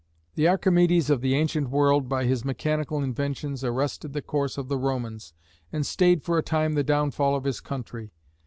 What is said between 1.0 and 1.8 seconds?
of the ancient